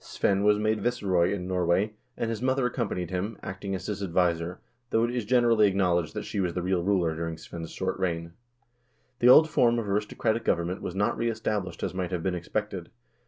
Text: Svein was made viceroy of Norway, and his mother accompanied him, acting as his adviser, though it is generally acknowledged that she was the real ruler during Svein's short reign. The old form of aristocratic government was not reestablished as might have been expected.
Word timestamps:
Svein 0.03 0.43
was 0.43 0.57
made 0.57 0.81
viceroy 0.81 1.31
of 1.31 1.41
Norway, 1.41 1.93
and 2.17 2.31
his 2.31 2.41
mother 2.41 2.65
accompanied 2.65 3.11
him, 3.11 3.37
acting 3.43 3.75
as 3.75 3.85
his 3.85 4.01
adviser, 4.01 4.59
though 4.89 5.03
it 5.03 5.13
is 5.13 5.25
generally 5.25 5.67
acknowledged 5.67 6.15
that 6.15 6.25
she 6.25 6.39
was 6.39 6.55
the 6.55 6.63
real 6.63 6.81
ruler 6.81 7.13
during 7.15 7.37
Svein's 7.37 7.69
short 7.71 7.99
reign. 7.99 8.33
The 9.19 9.29
old 9.29 9.47
form 9.47 9.77
of 9.77 9.87
aristocratic 9.87 10.43
government 10.43 10.81
was 10.81 10.95
not 10.95 11.19
reestablished 11.19 11.83
as 11.83 11.93
might 11.93 12.09
have 12.09 12.23
been 12.23 12.33
expected. 12.33 12.89